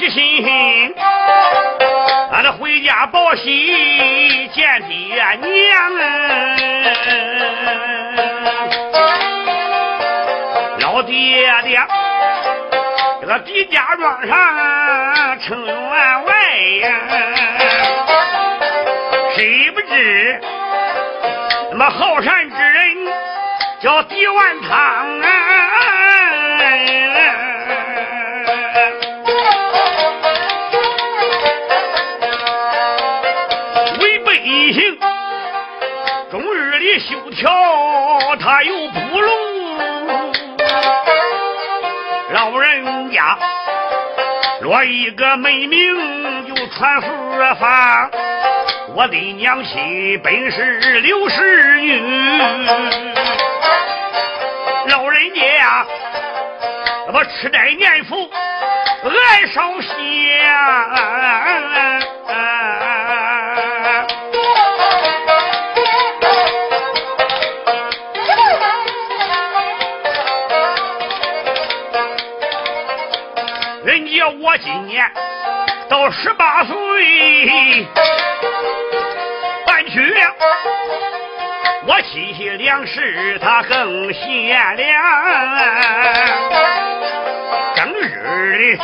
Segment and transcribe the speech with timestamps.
[0.00, 0.94] 一心
[2.32, 6.56] 俺得回家报喜见爹娘啊，
[10.80, 11.78] 老爹爹
[13.20, 16.32] 这个比家庄上称员外
[16.80, 16.88] 呀，
[19.36, 20.40] 谁不知
[21.72, 22.96] 那么好善之人
[23.82, 25.69] 叫狄万汤啊？
[37.40, 39.32] 瞧，他又不聋。
[42.32, 43.38] 老人家
[44.60, 45.78] 落一个美名，
[46.46, 47.08] 就传四
[47.58, 48.10] 方。
[48.94, 51.98] 我的娘亲本是刘氏女，
[54.88, 55.86] 老人家呀，
[57.10, 58.28] 我痴呆念佛，
[59.02, 59.90] 爱烧香。
[74.20, 75.10] 人家我今年
[75.88, 76.74] 到十八岁，
[79.64, 80.36] 办去了。
[81.86, 85.02] 我妻媳两世，她更贤良。
[87.76, 88.78] 正日里，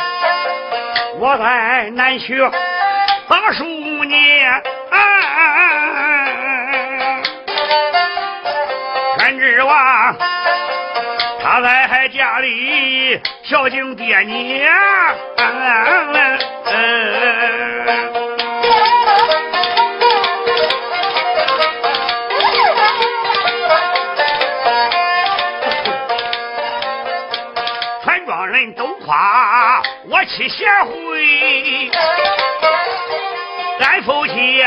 [1.19, 2.49] 我在南学
[3.27, 3.63] 八数
[4.05, 4.51] 年，
[4.89, 4.97] 啊
[9.19, 9.61] 全指
[11.59, 14.67] 望他在家里孝敬爹娘。
[28.03, 31.91] 全庄人都夸我妻贤惠，
[33.79, 34.63] 俺夫妻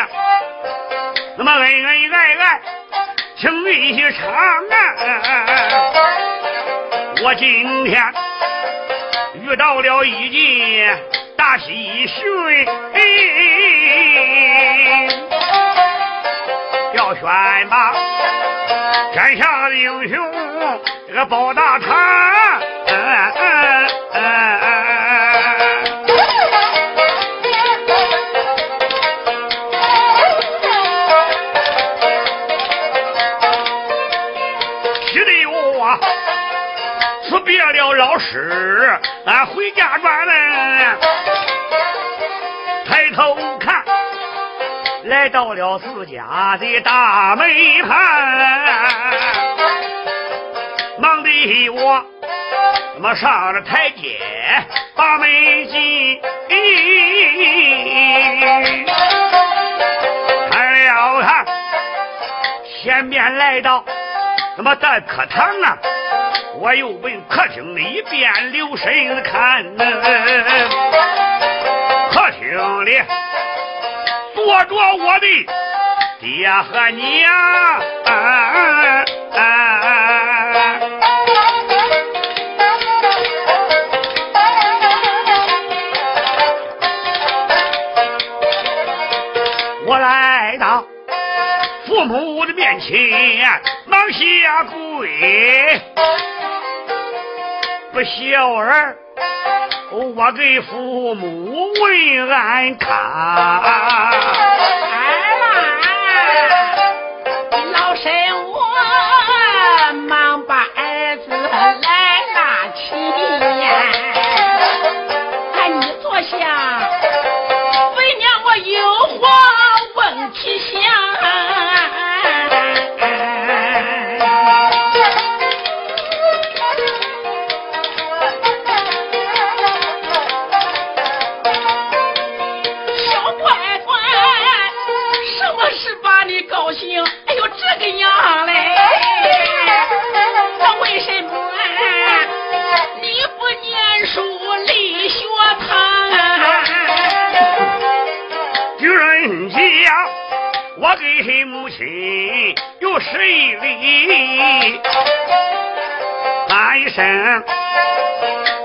[1.38, 2.60] 那么恩恩爱爱，
[3.36, 6.29] 情义长啊！
[7.22, 8.02] 我今天
[9.42, 10.98] 遇到了一件
[11.36, 12.66] 大喜讯，
[16.94, 17.92] 要选拔
[19.12, 20.18] 天下的英雄，
[21.08, 21.94] 这个包大堂。
[22.90, 24.79] 气
[37.42, 40.96] 别了老师，俺回家转来。
[42.86, 43.84] 抬头看，
[45.04, 47.48] 来到了自家的大门
[47.82, 47.98] 旁，
[50.98, 52.04] 忙得我
[52.96, 54.18] 那么上了台阶
[54.96, 55.28] 把门
[55.68, 56.20] 进，
[60.50, 61.46] 看了看，
[62.82, 63.84] 前面来到
[64.56, 65.78] 那么在课堂啊。
[66.62, 69.84] 我又问客厅里边留神看呢，
[72.12, 73.00] 客厅里
[74.34, 75.26] 坐着我的
[76.20, 77.30] 爹和娘。
[89.86, 90.84] 我来到
[91.86, 92.98] 父母的面前，
[93.86, 95.08] 忙下跪。
[97.92, 98.96] 不孝儿，
[99.90, 102.96] 我给父母问安康。
[102.96, 104.12] 儿啊，
[107.72, 108.29] 老身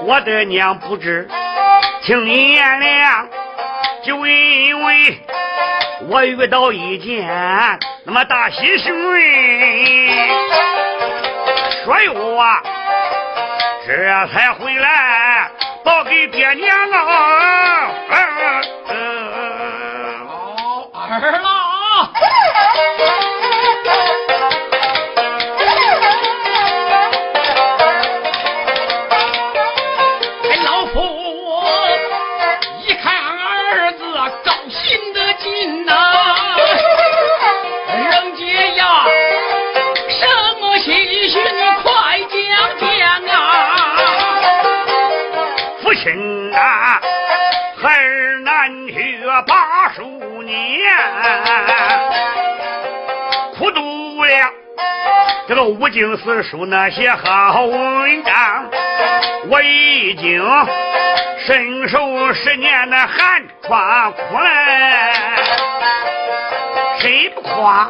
[0.05, 1.27] 我的娘不知，
[2.03, 3.25] 请你原谅，
[4.05, 5.19] 就因为
[6.09, 7.27] 我遇到一件
[8.03, 8.93] 那么大喜事，
[11.83, 12.45] 所以我
[13.87, 15.49] 这才回来
[15.83, 16.97] 报给爹娘啊。
[20.29, 21.54] 哦，儿郎。
[55.47, 58.69] 这个五经四书那些好文章，
[59.47, 60.43] 我已经
[61.45, 65.13] 身受十年的寒窗苦来，
[66.99, 67.89] 谁不夸？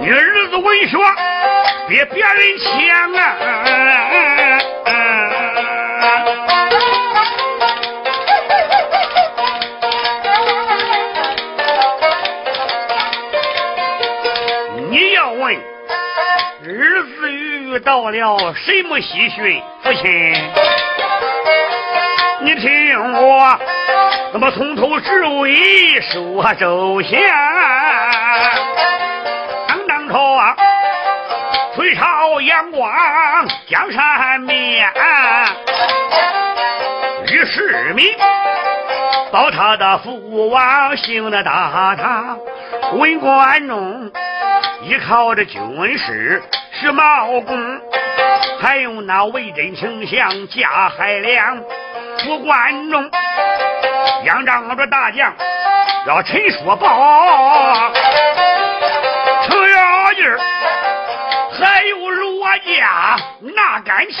[0.00, 0.96] 你儿子文学
[1.88, 4.31] 比别人强啊！
[17.72, 19.62] 遇到了什么喜讯？
[19.82, 20.34] 父亲，
[22.42, 23.58] 你听我，
[24.34, 27.18] 那么从头至尾说周详。
[29.68, 30.54] 当当初啊，
[31.74, 32.92] 隋朝阳光
[33.66, 34.86] 江山面，
[37.32, 38.14] 于世民
[39.32, 42.38] 保他的父王兴的大唐，
[42.98, 44.12] 文官中
[44.82, 46.42] 依靠着军事。
[46.82, 47.80] 徐茂公，
[48.60, 51.62] 还有那魏真丞相贾海良，
[52.18, 53.08] 副关中
[54.24, 55.32] 仰仗着大将
[56.08, 57.92] 要陈叔宝，
[59.46, 60.24] 程咬金
[61.56, 63.16] 还有罗家
[63.54, 64.20] 哪敢抢？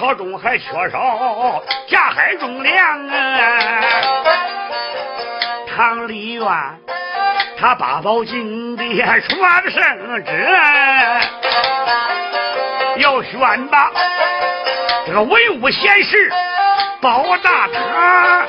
[0.00, 3.80] 朝中还缺少架海中粮啊！
[5.68, 6.46] 唐李渊
[7.58, 10.48] 他八宝金殿传圣旨，
[12.96, 13.92] 要选拔
[15.06, 16.32] 这个文武贤士
[17.02, 18.40] 保大唐。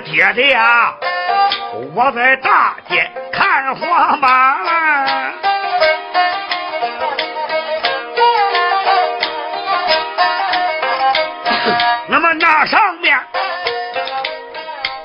[0.00, 0.94] 爹爹呀，
[1.94, 4.56] 我在大街看花马，
[12.08, 13.18] 那么那上面，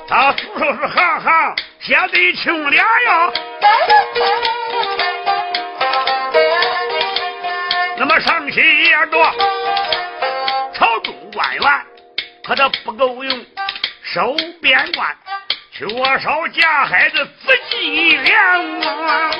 [0.08, 3.32] 他字数是行行写的清廉呀，
[7.96, 8.62] 那么上写
[9.10, 9.18] 着
[10.74, 11.62] 朝中官员，
[12.44, 13.51] 可他不够用。
[14.12, 15.16] 收边关，
[15.70, 15.88] 缺
[16.20, 19.30] 少家孩子自己粮啊！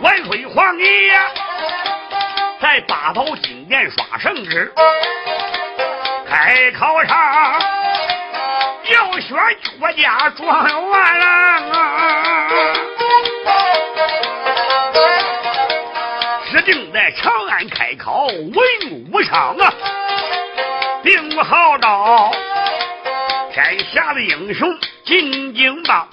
[0.00, 0.86] 万岁皇爷
[2.60, 4.72] 在八宝金殿刷圣旨，
[6.28, 7.60] 开考场
[8.92, 9.36] 要选
[9.80, 10.72] 国家状元
[11.26, 11.60] 啊！
[16.48, 18.54] 指定在长安开考文
[19.10, 19.74] 武商啊！
[21.32, 22.30] 并号召
[23.54, 24.68] 天下的英雄
[25.06, 26.06] 进京吧！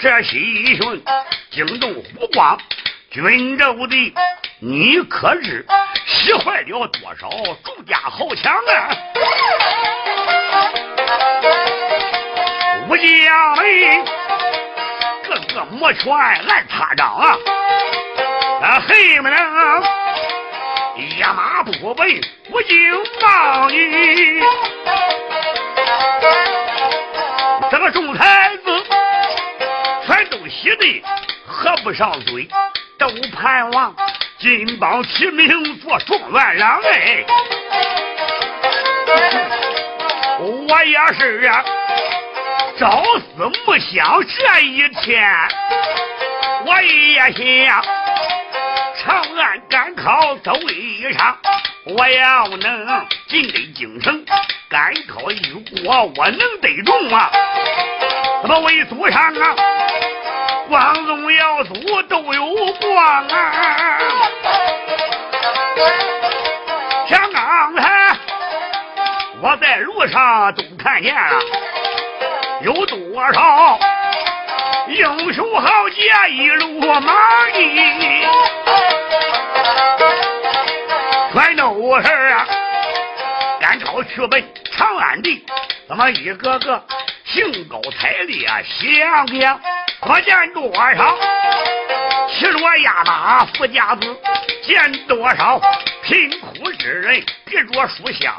[0.00, 1.04] 这喜讯
[1.52, 2.58] 惊动湖广
[3.08, 4.14] 军州的，
[4.58, 5.64] 你可知
[6.06, 7.28] 使坏了多少
[7.62, 8.88] 朱家豪强啊！
[12.88, 14.04] 武将们
[15.22, 16.12] 个个摩拳
[16.46, 17.36] 来擦掌啊！
[18.60, 20.03] 啊，恨不能。
[21.24, 21.96] 压马不问
[22.50, 22.76] 无惊
[23.18, 24.40] 报你，
[27.70, 28.64] 这个众才子
[30.06, 31.02] 全都喜得
[31.46, 32.46] 合不上嘴。
[32.96, 33.94] 都盼望
[34.38, 37.24] 金榜题名做状元郎哎。
[40.38, 41.64] 我也是啊，
[42.78, 45.26] 朝思暮想这一天，
[46.66, 47.82] 我也想
[49.04, 51.36] 长安赶考走一场，
[51.84, 54.24] 我要能进得京城，
[54.70, 55.40] 赶考一
[55.82, 57.30] 过，我能得中啊！
[58.40, 59.54] 怎么为祖上啊，
[60.68, 63.52] 光宗耀祖都有光啊！
[67.06, 68.16] 想刚才
[69.42, 71.42] 我在路上都看见了，
[72.62, 73.78] 有多少
[74.88, 77.12] 英雄豪杰一路马
[77.50, 78.28] 的，
[81.32, 82.46] 全都是啊，
[83.60, 84.44] 赶超去奔
[84.76, 85.44] 长安的，
[85.88, 86.84] 怎么一个个？
[87.24, 89.60] 兴高采烈想想，
[90.00, 91.18] 可见多少
[92.34, 94.16] 骑着压马富家子，
[94.64, 95.60] 见多少
[96.02, 98.34] 贫苦之人别着书香，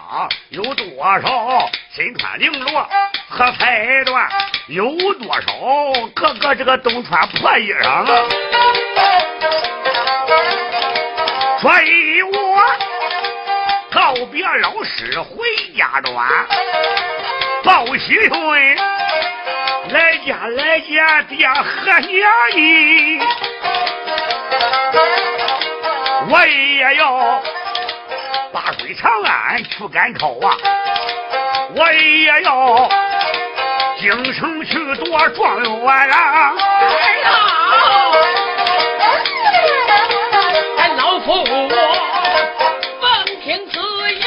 [0.49, 0.85] 有多
[1.21, 2.89] 少身穿绫罗
[3.29, 4.27] 和彩缎，
[4.67, 5.47] 有多少
[6.13, 8.05] 个个这个都穿破衣裳啊！
[11.61, 12.61] 所以我
[13.93, 15.37] 告别老师回
[15.77, 16.27] 家转。
[17.63, 18.29] 报喜讯，
[19.89, 23.19] 来家来家爹和娘哩，
[26.29, 27.41] 我也要
[28.51, 30.57] 把归长安去赶考啊，
[31.75, 32.89] 我也要
[33.99, 36.53] 京城去夺状元啊！
[36.57, 37.29] 哎呀，
[40.77, 41.43] 俺老夫。
[44.17, 44.24] 要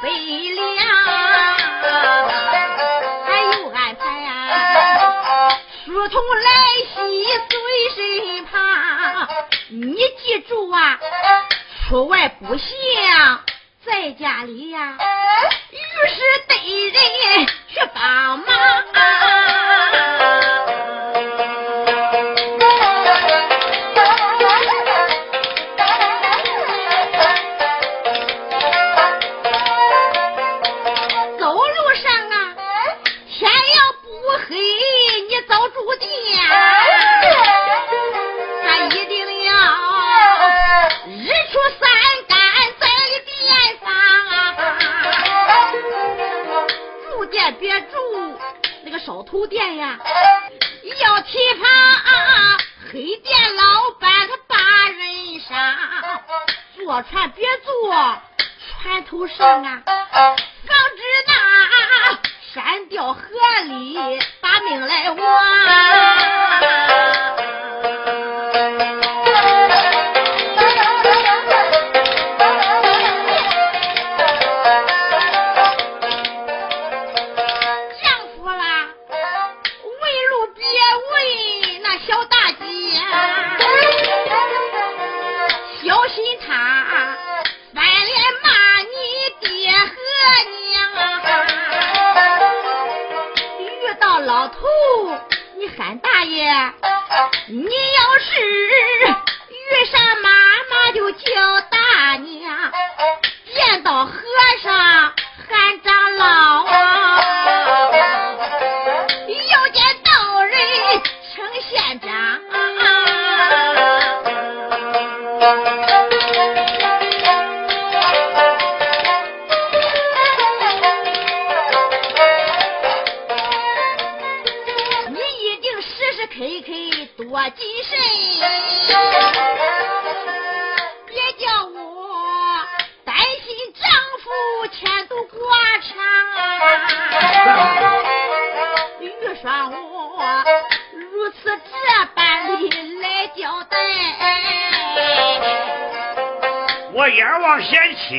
[0.00, 0.76] 提防黑店
[2.02, 2.40] 老板
[6.08, 6.99] 他把人杀。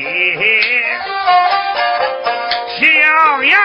[0.04, 0.34] 你
[2.80, 3.56] 小呀，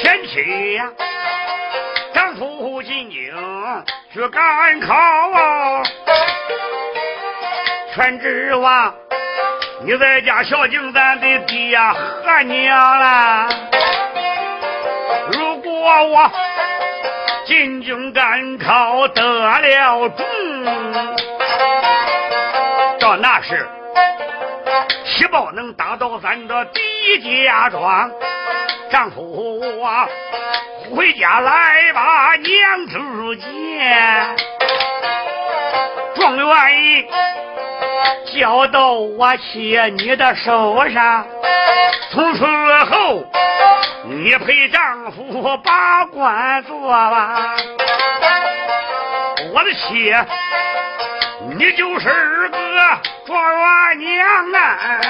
[0.00, 0.90] 天气呀，
[2.14, 3.30] 丈夫进京
[4.14, 5.82] 去赶考啊，
[7.94, 8.94] 全指望
[9.84, 13.48] 你在家孝敬咱的爹和娘啦。
[15.84, 16.30] 如果我
[17.44, 20.24] 进京赶考得了中，
[22.98, 23.68] 到那时
[25.04, 28.10] 喜报能达到咱的嫡家庄，
[28.90, 30.08] 丈夫啊！
[30.96, 34.36] 回家来把娘子见，
[36.14, 36.46] 状元
[38.32, 41.26] 交到我妻你的手上，
[42.10, 42.44] 从此
[42.90, 43.24] 后
[44.06, 47.56] 你陪丈夫把官做吧，
[49.52, 50.14] 我的妻，
[51.56, 52.08] 你就是
[52.48, 52.58] 个
[53.26, 53.36] 状
[53.98, 55.00] 元娘啊！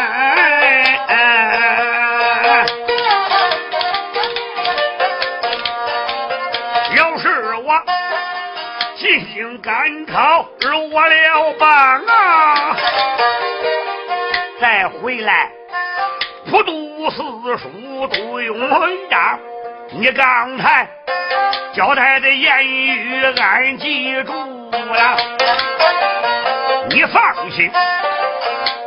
[8.97, 9.84] 进京赶
[10.15, 11.69] 考落了榜
[12.07, 12.77] 啊，
[14.61, 15.51] 再回来
[16.49, 17.17] 不读四
[17.59, 19.41] 书读文章。
[19.91, 20.89] 你刚才
[21.75, 24.33] 交代的言语俺记住
[24.71, 25.17] 了，
[26.91, 27.69] 你放心，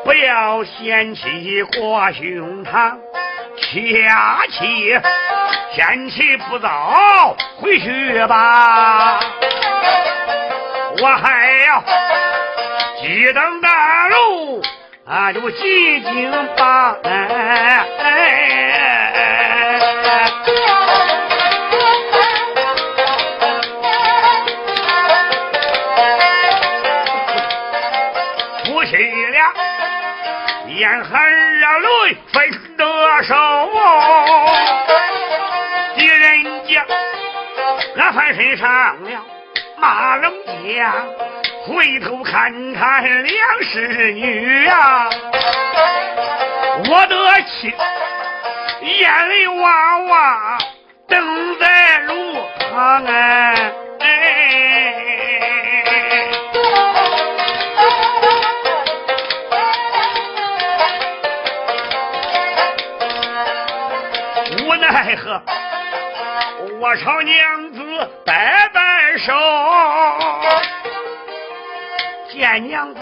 [0.06, 2.96] 不要嫌弃过胸膛，
[3.60, 4.98] 下气
[5.74, 9.20] 天气不早，回去吧。
[11.00, 11.84] 我还要
[13.00, 14.62] 急登大路，
[15.06, 16.96] 啊，就进京吧。
[28.66, 29.54] 夫妻俩
[30.68, 33.36] 眼含热泪分得手，
[35.96, 36.82] 狄仁杰，
[37.98, 38.68] 俺翻身上
[39.04, 39.37] 了。
[39.80, 40.92] 马龙江，
[41.66, 45.08] 回头看看梁氏女啊，
[46.90, 47.72] 我的妻
[48.82, 50.58] 眼泪汪汪
[51.08, 52.14] 等在路
[52.72, 53.72] 旁哎，
[64.60, 65.42] 无奈何，
[66.80, 68.87] 我朝娘子拜拜。
[69.18, 69.34] 手
[72.30, 73.00] 见娘子，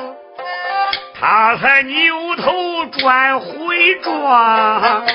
[1.19, 5.05] 他才扭头转回庄。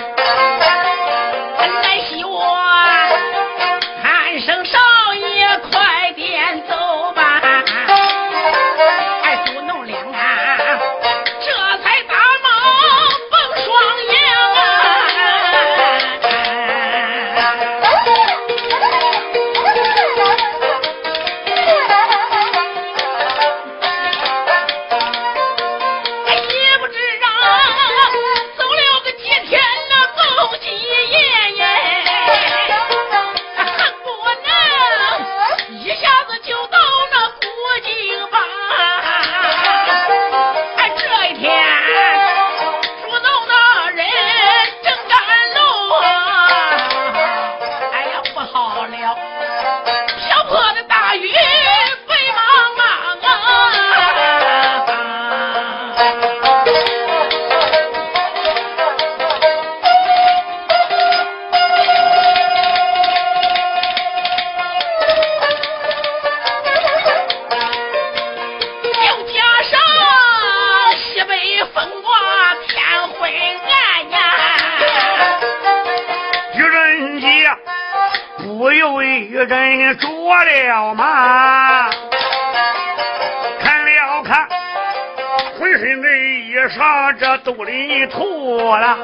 [86.70, 88.98] 衣裳这肚里吐了，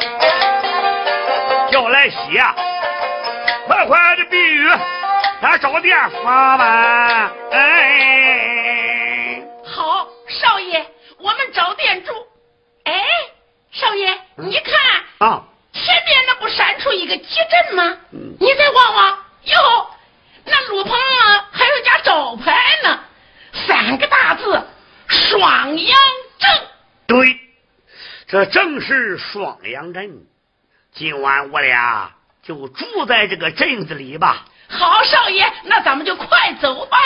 [1.68, 2.54] 叫来洗啊！
[3.66, 4.70] 快快的避雨，
[5.42, 7.32] 咱找店房吧。
[7.50, 10.86] 哎，好，少爷，
[11.18, 12.12] 我们找店住。
[12.84, 13.02] 哎，
[13.72, 17.96] 少爷，你看啊，前面那不闪出一个集镇吗？
[18.12, 19.08] 你再望望，
[19.42, 19.90] 哟，
[20.44, 23.00] 那路旁啊还有家招牌呢，
[23.66, 24.68] 三个大字
[25.08, 25.98] “双阳
[26.38, 26.48] 镇”。
[27.08, 27.40] 对，
[28.26, 30.24] 这正是双阳镇。
[30.92, 32.12] 今晚我俩。
[32.42, 34.44] 就住在这个镇子里吧。
[34.68, 36.96] 好，少爷，那咱们就快走吧。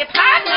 [0.00, 0.49] 我会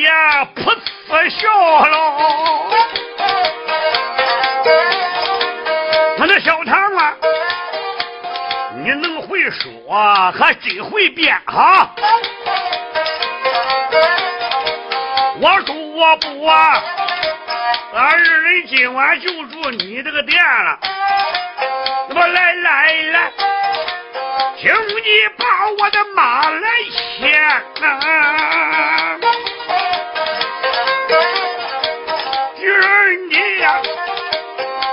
[0.00, 0.12] 听着此言，
[0.56, 0.74] 噗
[1.08, 1.48] 呲笑
[1.86, 1.94] 了。
[6.16, 7.14] 他那小唐啊。
[8.82, 11.90] 你能会说，还真会编哈！
[15.38, 16.82] 我说我不啊，
[17.94, 20.78] 俺二人今晚就住你这个店了。
[22.08, 23.30] 那么来来来，
[24.58, 25.04] 请你
[25.36, 25.44] 把
[25.78, 26.68] 我的马来
[27.18, 27.38] 牵
[27.82, 29.18] 啊！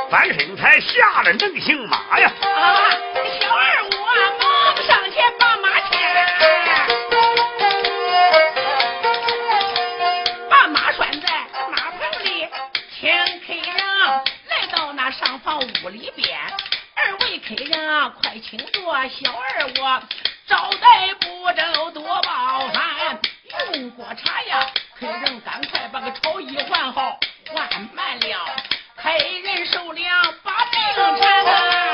[0.10, 2.32] 翻身才下了能行马呀！
[2.41, 2.91] 啊！
[3.41, 3.89] 小二我
[4.39, 5.91] 忙上前把马牵，
[10.50, 11.28] 把马拴在
[11.70, 12.48] 马棚里，
[12.98, 13.10] 请
[13.41, 13.76] 客人
[14.48, 16.39] 来到那上房屋里边。
[16.96, 20.02] 二位客人啊快请坐，小二我
[20.48, 23.20] 招待不周多包涵，
[23.74, 24.65] 用过茶呀，
[24.98, 27.20] 客人赶快把个朝衣换好，
[27.54, 28.56] 换慢了，
[28.99, 31.87] 黑人受凉把命缠。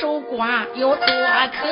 [0.00, 1.68] 守寡有多可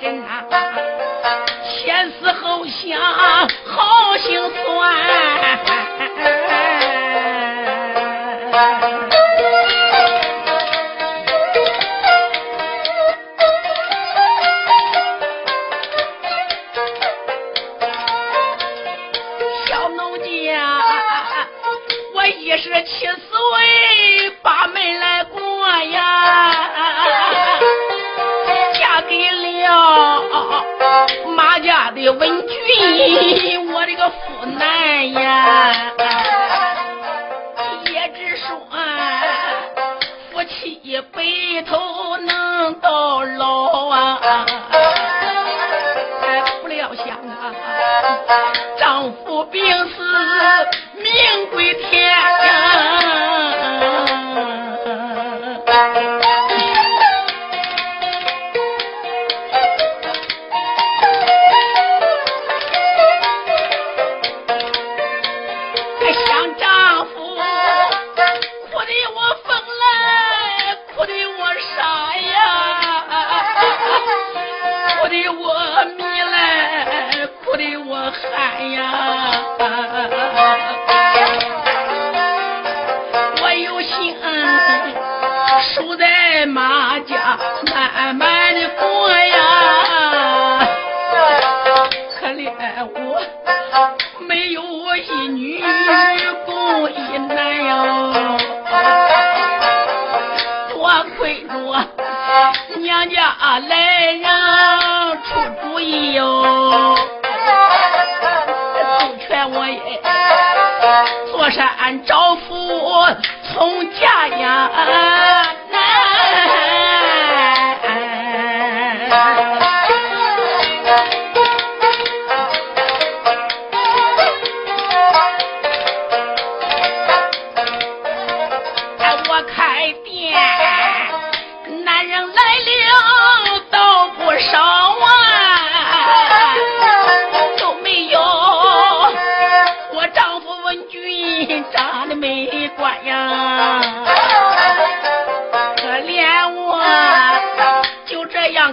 [0.00, 0.69] 一阵阵啊，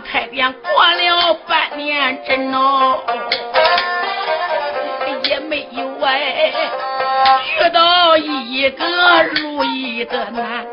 [0.01, 2.99] 开店过了半年真哦，
[5.23, 6.51] 也没有哎
[7.59, 8.85] 遇到一个
[9.35, 10.65] 如意的男。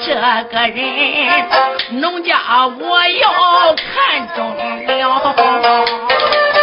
[0.00, 6.53] 这个人，农家我要看中了。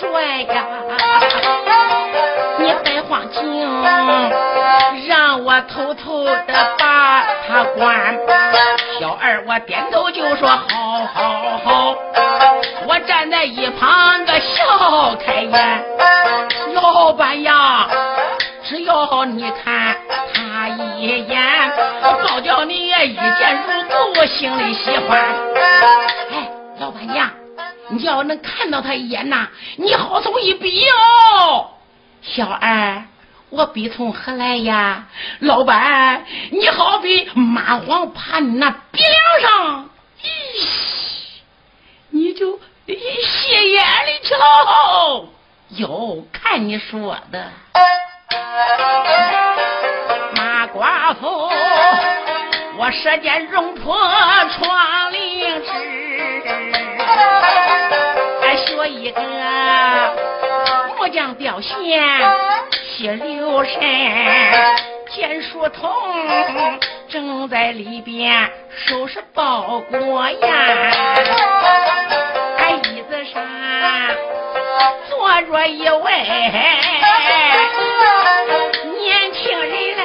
[0.00, 0.64] 帅呀！
[2.58, 3.42] 你别慌紧，
[5.06, 6.42] 让我偷偷的
[6.78, 8.16] 把他关。
[8.98, 11.94] 小二，我点头就说好，好，好。
[12.86, 15.84] 我站在一旁个笑开颜。
[16.72, 17.86] 老板呀，
[18.64, 19.96] 只要你看
[20.32, 25.20] 他一眼，保叫你一见如故，心里喜欢。
[26.32, 27.39] 哎，老板娘。
[27.92, 31.70] 你要能看到他一眼呐，你好走一比哦，
[32.22, 33.02] 小二，
[33.50, 35.08] 我比从何来呀？
[35.40, 39.90] 老板，你好比蚂蟥爬你那鼻梁上，
[40.22, 40.28] 咦，
[42.10, 45.26] 你就斜眼里瞧，
[45.76, 47.50] 哟，看你说的，
[50.36, 51.50] 马寡妇，
[52.78, 55.99] 我射箭容破窗棂纸。
[58.56, 59.20] 学一个
[60.98, 61.74] 木匠表现，
[62.96, 63.80] 血流神，
[65.10, 65.90] 剑书童
[67.08, 68.50] 正在里边
[68.86, 70.38] 收拾包裹呀。
[72.58, 73.42] 俺椅子上
[75.08, 76.12] 坐着一位
[78.98, 80.00] 年轻人来。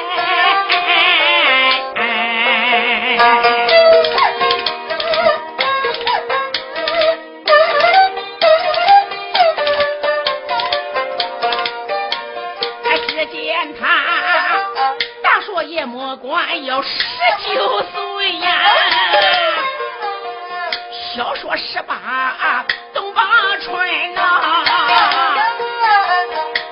[15.86, 16.88] 莫管要十
[17.48, 18.50] 九岁呀，
[21.14, 23.24] 小说十八东方
[23.62, 24.40] 春呐。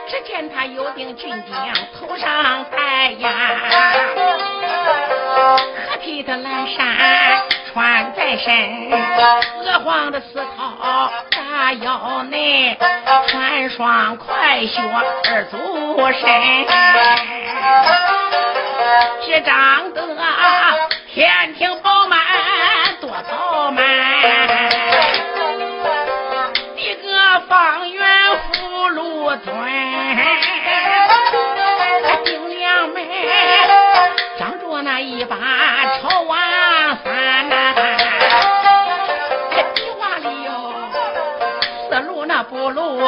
[0.09, 1.55] 只见他有顶军顶
[1.99, 3.31] 头上戴呀，
[5.89, 6.85] 褐皮的蓝衫
[7.73, 8.91] 穿在身，
[9.65, 10.45] 鹅黄的丝绦
[11.31, 12.77] 扎腰内，
[13.29, 14.83] 穿双快靴
[15.31, 15.57] 二足
[16.12, 16.67] 身。
[19.24, 20.07] 只长得
[21.12, 22.18] 天庭饱满
[23.01, 23.84] 多饱满，
[26.76, 28.07] 一个方圆
[28.53, 29.55] 福禄尊，
[32.24, 33.05] 顶梁门
[34.38, 35.36] 长着那一把
[36.01, 36.38] 朝王
[37.03, 37.74] 伞呐，
[39.74, 40.74] 地瓦里哟，
[41.88, 43.01] 四路那不路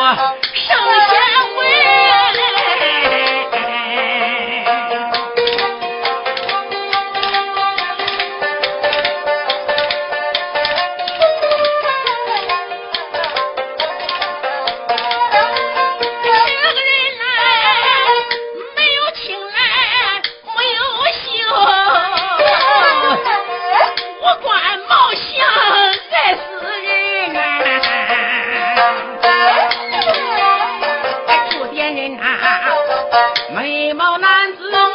[33.54, 34.85] 美貌男子。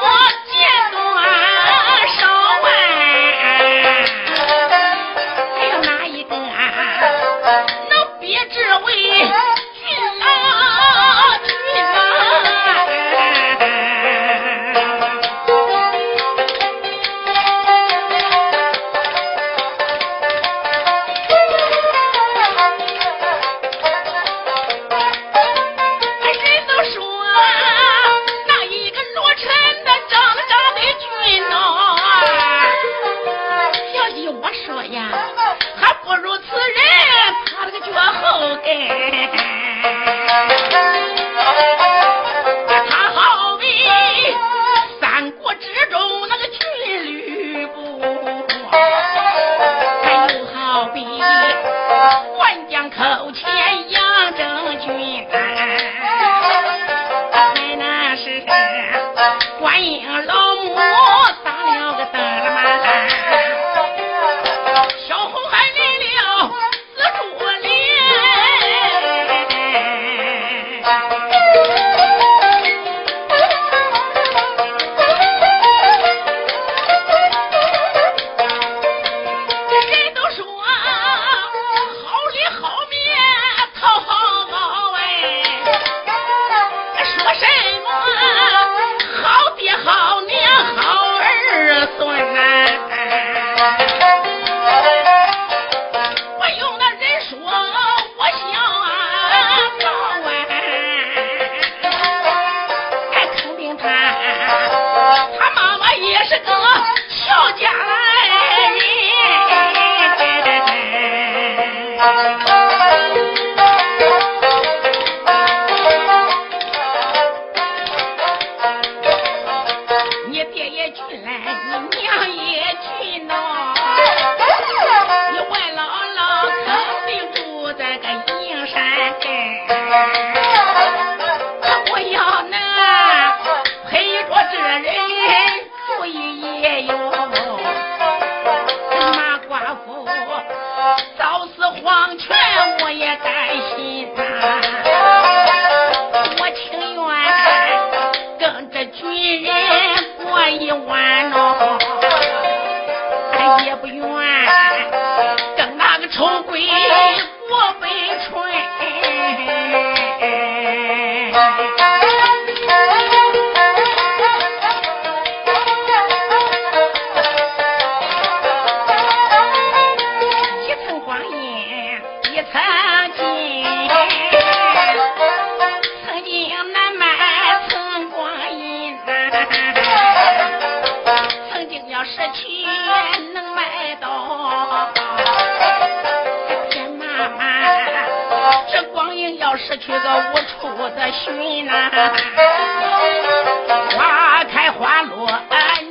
[193.95, 195.27] 花开花落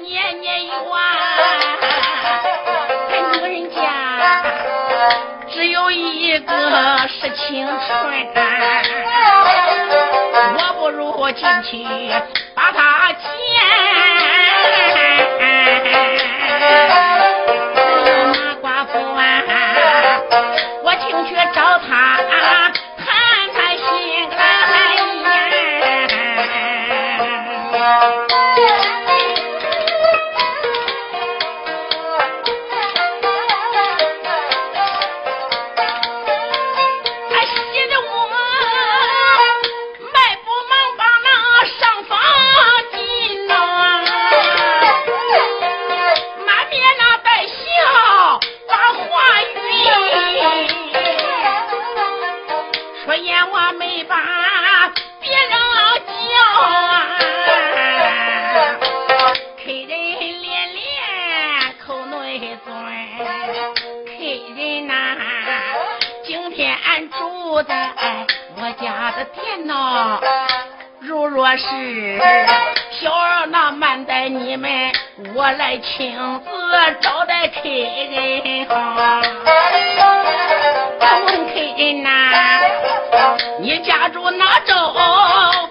[0.03, 0.65] 年年
[3.33, 4.43] 女人家
[5.49, 8.27] 只有一个是青春
[10.57, 11.85] 我不如进去
[75.59, 76.51] 来亲自
[77.01, 79.21] 招待客人好
[81.01, 82.09] 客人呐
[83.59, 84.75] 你家住哪州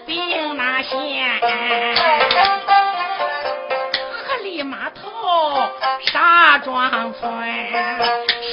[0.06, 0.92] 并哪县
[4.28, 5.02] 河里码头
[6.12, 7.32] 沙庄村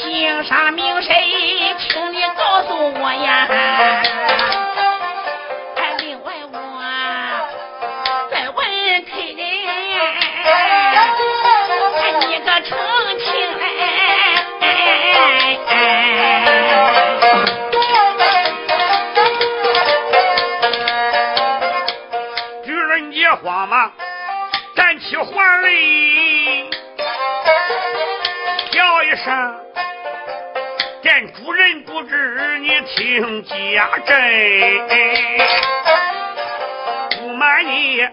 [0.02, 1.12] 姓啥名谁
[1.78, 4.65] 请你告诉我呀
[31.96, 34.14] 不知你听家真，
[37.18, 38.06] 不瞒你，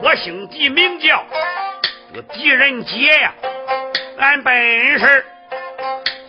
[0.00, 1.24] 我姓狄，名叫
[2.12, 3.34] 这个狄仁杰呀，
[4.20, 4.54] 俺本
[5.00, 5.26] 是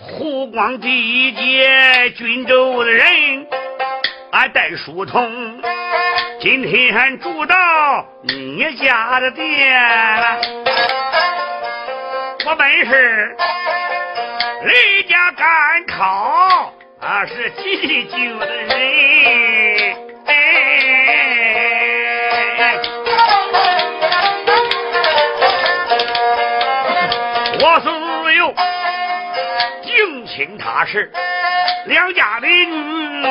[0.02, 3.06] 湖广第一届军州的人，
[4.32, 5.62] 俺带书童，
[6.42, 7.56] 今天住到
[8.24, 10.40] 你家的店了，
[12.48, 13.38] 我本是。
[14.66, 19.96] 离家赶考，啊是寂静的人。
[20.26, 20.34] 哎。
[27.62, 27.90] 我是
[28.36, 28.52] 有
[29.84, 31.12] 敬亲他事，
[31.86, 33.24] 两家的女。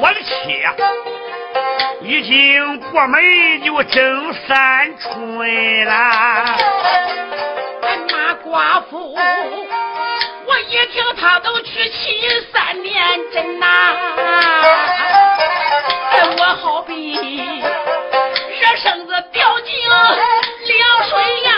[0.00, 0.74] 我的妻啊，
[2.00, 3.22] 已经过门
[3.62, 5.92] 就整三春了。
[8.10, 12.20] 马寡妇我一听他都娶妻
[12.52, 12.94] 三年
[13.32, 13.66] 真呐。
[16.38, 21.51] 我好比热生子掉进凉水呀